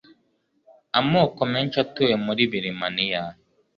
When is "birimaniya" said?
2.51-3.23